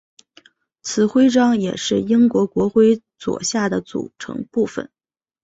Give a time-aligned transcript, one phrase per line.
[0.81, 4.89] 此徽章也是英国国徽左下的组成部分。